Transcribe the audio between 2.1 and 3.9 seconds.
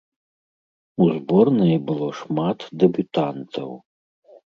шмат дэбютантаў.